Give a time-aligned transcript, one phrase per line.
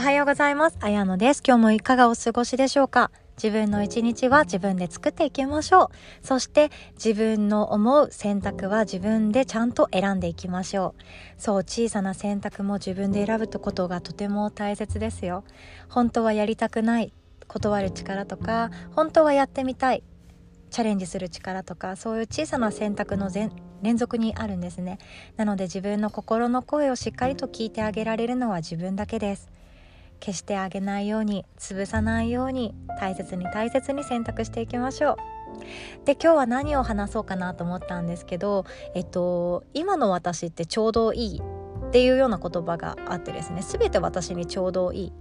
[0.00, 0.78] おはようございます。
[0.80, 1.42] あやのです。
[1.46, 3.10] 今日もいかがお過ごしでしょうか？
[3.36, 6.26] 自分の一日は自分で作っていきましょう。
[6.26, 11.02] そして自分の思う選択は自分でちゃんと選んでいきましょう。
[11.36, 15.44] そう、小さな選択も自分で選ぶことがとても大切ですよ。
[15.90, 17.12] 本当はやりたくない。
[17.46, 20.02] 断る力とか、本当はやってみたい。
[20.70, 23.28] チャレンジする力とかそういう小さな選択の
[23.82, 24.98] 連続にあるんですね
[25.36, 29.50] なので自分の心の声をしっかりと聞いてあげられるのは自分だけです
[30.20, 35.16] 消してあげないように潰さないように大切に大切に選択していきましょう。
[36.04, 38.64] で今日は何を話そうかなと思ったんですけど
[38.94, 41.42] えっと今の私ってちょうどいい
[41.88, 45.12] っていうような言葉があってですね全て私にちょうどいい。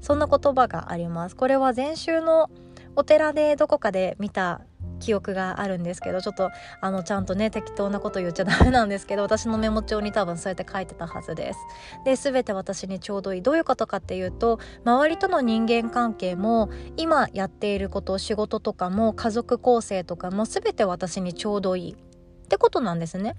[0.00, 1.36] そんな言葉があります。
[1.36, 2.50] これは前週の
[2.94, 4.60] お寺でどこかで見た
[5.00, 6.50] 記憶があるんですけどちょっと
[6.80, 11.58] あのちゃんとね適当なこと言っちゃダメなんですけど私のメモ帳に多分そうやって書いてたはずです
[12.04, 21.96] で全て私にちょうどいいどういうことかっていうと周りとの人間関係も今やっていること仕事とかも家族構成とかも全て私にちょうどいいっ
[22.48, 23.34] てことなんですね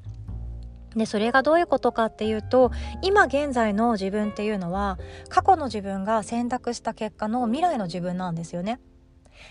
[0.95, 4.97] でそれがどういうことかっていうと今現在の自分っていうのは
[5.29, 8.79] 過去の自分が選択した結果の未来の自分なんですよね。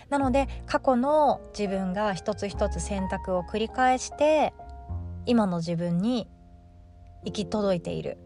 [0.09, 4.53] なので過去の自分が一つ一つ選択を繰り返して
[5.25, 6.27] 今の自分に
[7.25, 8.17] 行き届いている。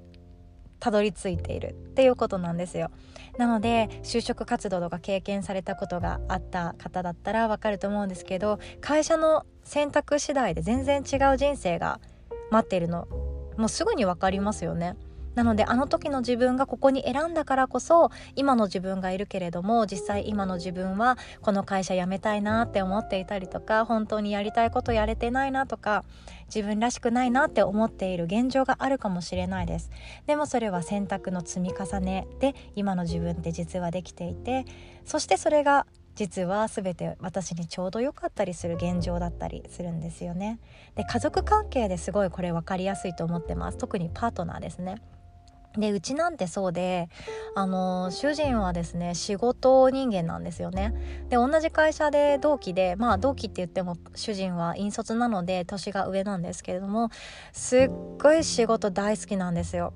[0.80, 1.70] たどり着いている。
[1.70, 2.90] っていうことなんですよ。
[3.38, 12.02] なので就職活動とか経験されたことがあった方だったらわかると思うんですけど会社の選択次第で全然違う人生が
[12.50, 13.08] 待っているの
[13.58, 14.96] もうすぐに分かりますよね。
[15.36, 26.04] なのであの時の自分がここに選んだからこそ今の自分がいるけれども実際今の自分はこの会社辞めたいなって思っていたりとか本当にやりたいことやれてないなとか
[26.54, 29.90] 自分らしくないなって思っている現状があるかもしれないです。
[30.28, 34.66] でもそれは選択の積み重ねで今の自分って実はできていて
[35.06, 40.60] そしてそれが実は全て私にちょうど良かったりする現状だったりするんですよね。
[40.96, 43.78] で家族関係ですごいこれ分かりやすいと思ってます。
[43.78, 45.02] 特にパートナーですね。
[45.78, 47.10] でうちなんてそうで
[47.56, 50.94] あの主人はですね仕事人間なんですよね
[51.30, 57.10] で同じ会社で同期でまあ同期って言っても主人は引率なので年が上なんですけれども
[57.54, 57.90] すっ
[58.22, 59.94] ごい仕事大好きなんですよ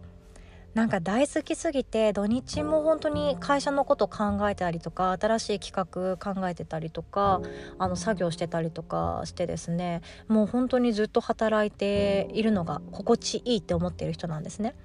[0.75, 7.41] なんか大好きすぎて土日も本当に会社のこと考えたりとか新しい企画考えてたりとか
[7.79, 14.75] あの作業してたりとかしてですねもう本当にずっと働いているのが心地いいって思ってる人なんですね。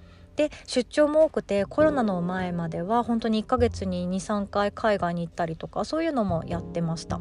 [0.40, 7.20] で出張も多くてコロナの前までは本当に1ヶ月に23回海外に行ったりとかそういうのもやってました。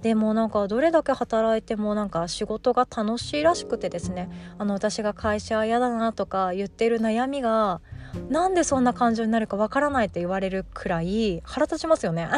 [0.00, 4.30] でもなんかどれだけ働いてもなんか仕事が楽しいらしくてですね。
[4.58, 7.80] あの私が会社嫌だなとか言ってる悩みが
[8.28, 12.28] なんでそんな感情になるかわからないって言われるくらい腹立ちますよね。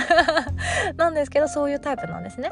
[0.97, 2.51] なんですけどそういうタイプなんですね。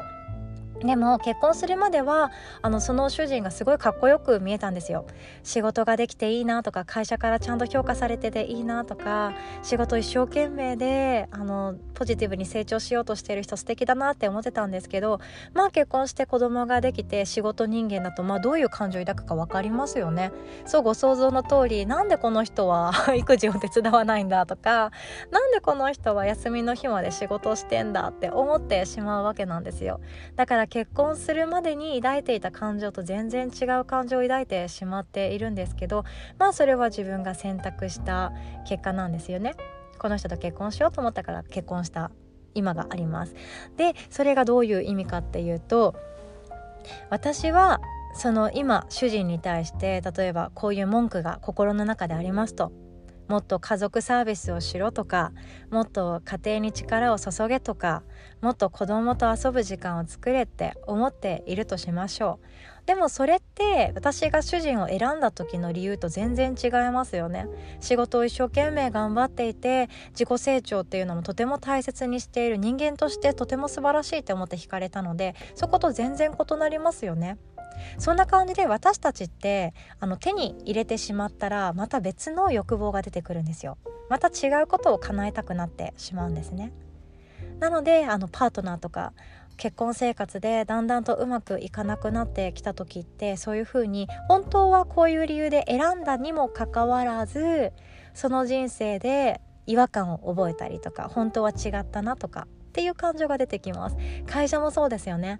[0.79, 5.05] でも結婚するまではあのその主人がすごいかっこよく見えたんですよ。
[5.43, 15.19] 仕事ができていいなとか会社からちゃんと評価されてていいなとか仕事一生懸命であのポジティブに成長しようとしてる人素敵だなって思ってたんですけど
[15.53, 20.31] まあ結婚して子供ができて仕事人間だとまあどういう感情を抱くか分かりますよね。
[20.65, 24.91] そうご想像の通りなんでこの人は 育児を手伝わないんだとか
[25.31, 29.99] なんでこの人は休みの日まで仕事してんだって思ってしまうわけなんですよ。
[30.35, 36.05] だから結婚するまでに抱いていた感情と全然違う感情を抱いてしまっているんですけど
[36.37, 38.31] まあそれは自分が選択した
[38.67, 39.55] 結果なんですよね。
[39.99, 42.11] この人と結婚しようと思ったから結婚した
[42.53, 43.35] 今があります。
[43.77, 45.95] でそれがどういう意味かっていうと
[47.09, 47.79] 私は
[48.15, 52.71] その今主人に対して例えばこういう文句が心の中でありますと
[53.33, 55.31] もっと家族サービスをしろとか
[55.71, 58.03] もっと家庭に力を注げとか
[58.41, 62.85] もっと子供と遊ぶ時間を作れって思っているとしましょう。
[62.85, 67.47] でもそれって私が主人を選んだ時の理由と全然違いますよね。
[67.79, 77.39] 仕事を一生懸命頑張っていて自己成長っていうのもとても大切にしている人間としてとても素晴らしいって思って惹かれたのでそこと全然異なりますよね。
[77.97, 83.77] そんな感じで私たちってあの手に入れてしまったらまた別の欲望が出てくるんですよ。
[84.09, 86.71] また違うことを叶えたくなってしまうんですね。
[87.59, 89.13] なのであのパートナーとか
[89.57, 97.71] 結婚生活でだんだんとうまくいかなくなってきた時ってそういうふうに本当はこういう理由で選んだにもかかわらず
[98.13, 103.97] その人生で違和感を覚えたりとか本当は違ったなとかっていう感情が出てきます。
[104.25, 105.37] 会社もそうですよね。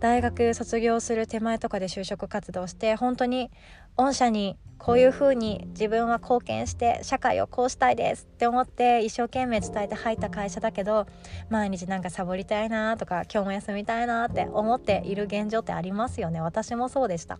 [0.00, 3.50] 大学卒業する手前とかで就職活動して本当に
[3.96, 11.06] 御社にこういう風に自分は貢献して社会をこうしたいですって思って一生懸命伝えて入った会社だけど
[11.50, 16.40] 毎日なんかサボりたいなとか今日も休みたいなって思っている現状ってありますよね。
[16.40, 17.38] 私もそうでした。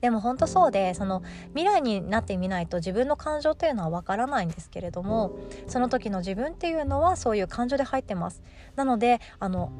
[0.00, 1.22] でも本当そうでその
[1.54, 5.38] 未来になってみないと自分の感情というのはわからないんですけれども
[5.68, 8.42] その時の自分っていうのはそういう感情で入ってます。
[8.76, 9.72] なのであの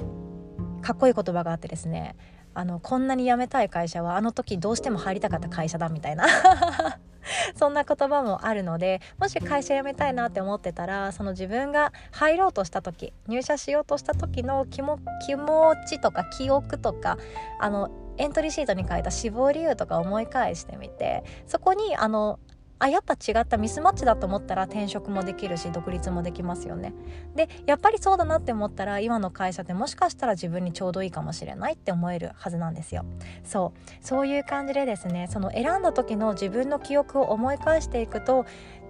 [0.83, 2.17] かっこいい言葉があってですね
[2.55, 6.27] あのこんなに辞めたい会社はあの時どうしても入りたかった会社だみたいな。
[7.55, 17.19] そんな言葉もあるのでもし会社辞めたいなって思ってたらその自分が入ろうとした時入社しようとした時の気も気持ちとか記憶とか
[17.61, 22.39] あのエントリーシートに書いた死亡理由とか思い返してみてそこにあの
[22.81, 26.93] あやっぱ違ったミスマッチだと思ったら転職もできるし独立もできますよね。
[27.37, 33.05] でやっぱりそうだなって思ったら今の会社ってもしかしたら自分にちょうどいいかもしれないって思えるはずなんですよ。
[33.45, 38.47] そうそういう感じでですねその選んだ時の自分の記憶を思い返していくと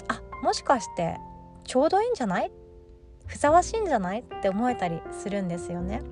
[0.08, 1.18] あもしかして
[1.64, 2.50] ちょうどいいんじゃない？
[3.26, 4.20] ふさわしいんじゃない？
[4.20, 6.02] って思えたりするんですよね。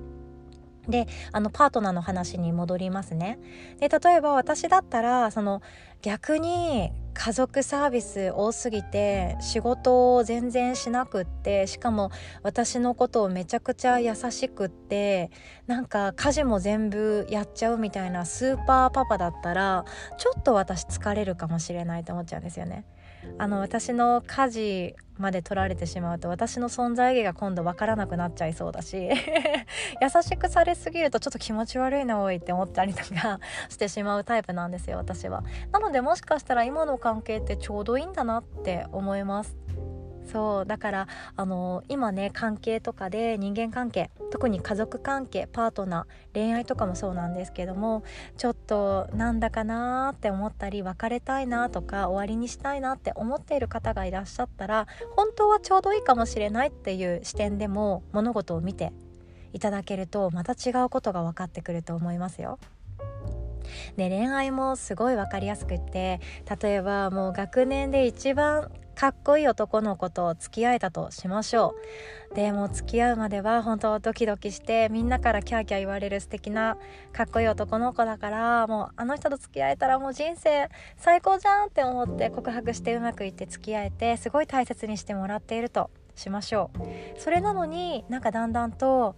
[0.89, 3.39] であのパートナーの話に戻りますね。
[3.79, 5.61] で例えば私だったらその
[6.01, 12.11] 逆に家族サービス多すぎて仕事を全然しなくってしかも
[12.43, 15.29] 私のことをめちゃくちゃ優しくって
[15.67, 19.83] なんか家事も全部やっちゃうみたいなスーパーパパだったら
[20.17, 22.85] ちょっと私疲れるかもしれないと思っちゃうんですよね。
[23.37, 28.97] あの私の家事まで取られてしまうと私の存在意義が今度わからなくなっちゃいそうだし
[30.01, 33.39] 優しくされすぎるとちょっと気持ち悪いなおいって思ったりとか
[33.69, 35.43] してしまうタイプなんですよ私は。
[35.71, 39.57] なのでもしかしたら今の関係ってちょうどいいんだなって思います。
[40.31, 48.03] そうだからあの今ね関係とかで人間関係特に家族関係パートナー恋愛とかもそうなんですけども
[48.37, 58.93] ちょっとなんだかなって思ったり別れたいなとか終わりにしたいなって思っている方がいらっしゃったら本当はちょうどいいかもしれないっていう視点でも物事を見て
[59.53, 62.59] いただけるとまた違うことが分かってくると思いますよ。
[63.97, 66.19] で恋愛もすごい分かりやすくって
[66.61, 71.73] 例えばもう学年で一番かっこいい男の子と付き合えたとしましょ
[72.33, 72.35] う。
[72.35, 76.77] でも付き合うまでは本当ドキドキしてみんなからキャーキャー言われる素敵な
[77.13, 80.67] かっこいい男の子だからもうあの人と付き合えたらもう人生
[80.97, 87.21] 最高じゃんって思って告白してうまくいって付き合えてすごい大切にしてもらっているとしましょう。
[87.21, 89.15] それなのになんかだんだんと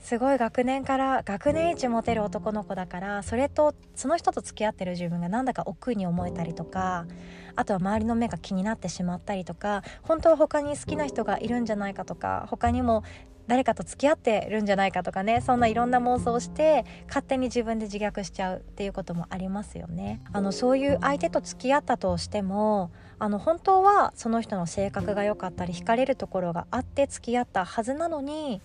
[0.00, 7.06] すごい学年から学年一モテる男の子だからそれとその人と付き合ってる自分がなんだか億劫に思えたりとか
[7.54, 13.04] あとは周りの目が気になってしまったりとか本当は他に好きな人がいるんじゃないかとか他にも
[13.46, 20.20] 誰かと付き合ってるんじゃないかとかねそんないろんな妄想をして勝手に自分で自虐しちゃうっていうこともありますよね。
[20.32, 28.62] あのそういう相手と付き合ったとしてもあの本当はその人の性格が良かったり惹かれるところがあって付き合ったはずなのに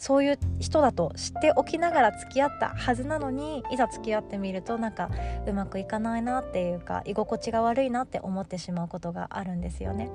[0.00, 5.10] そういう人だと知っておきながら付き合ったはずなのにいざ付き合ってみるとなんか
[5.46, 10.10] うまくいかないなっていうか居心地が悪いなって思ってしまうことがあるんですよね。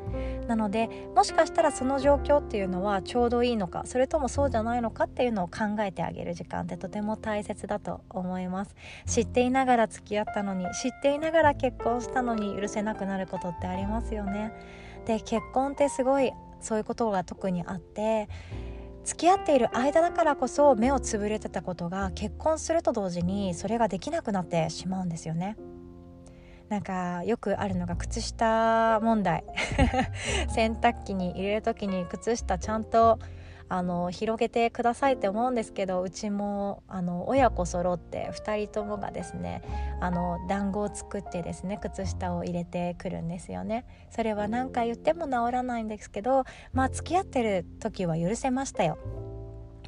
[0.47, 8.75] なのでもしかしたらその状況っていうのはちょうどいいのかそれともそうじゃないのかっていうのを考えてあげる時間ってとても大切だと思います。
[9.05, 14.51] 知っていながら付き合ったのに知っていながら結婚したのに許せなくなることってありますよね。
[15.05, 18.27] で結婚ってすごいそういうことが特にあって
[19.05, 25.55] 付き合っている間だからこそ目をつぶれてたことが結婚すると同時にそれができなくなってしまうんですよね。
[26.69, 29.43] なんかよくあるのが靴下問題
[30.49, 33.19] 洗濯機に入れる時に靴下ちゃんと
[33.67, 39.63] あの広げてくださいって思うんですけどうちもあの親子揃って2人ともがですね
[40.01, 43.85] あの団子を作ってですね靴下を入れてくるんですよね。
[44.11, 46.43] それは何回言っても治らないんですけど
[46.73, 48.97] まあ付き合ってる時は許せましたよ。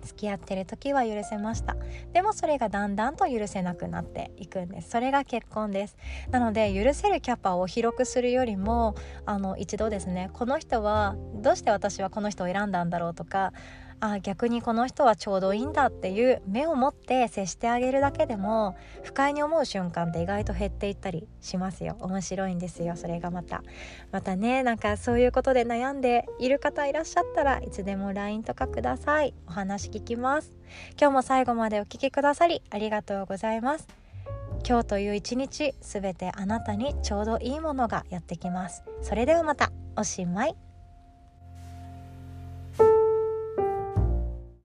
[0.08, 1.76] 付き合ってる時は許せました。
[2.14, 4.90] でもそれがだんだんと許せなくなっていくんです。
[4.90, 5.98] それが結婚です。
[6.32, 8.96] なので許せるキャパを広くするよりも
[9.26, 13.54] あの一度ですねこの人はどうして私はこの人を選んだんだろうとか
[14.00, 21.98] あ逆にこの人はちょうどいいんだっていう目を持って接してあげるだけでも不快に思う瞬間って意外と減っていったりしますよ。
[22.00, 22.96] 面白いんですよ。
[22.96, 23.64] それがまた。
[24.12, 29.34] またねなんかそういうことで悩んでいる方いらっしゃったらいつでも LINE とかください。
[29.48, 30.54] お話聞きます。
[31.00, 33.88] 今日も最後までお聴きくださりありがとうございます。
[34.68, 38.84] 今日という一日すべてあなたにちょうどいいものがやってきます。
[39.02, 39.72] それではまた。
[39.96, 40.67] おしまい。